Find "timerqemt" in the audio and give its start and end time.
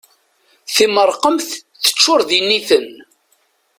0.75-1.49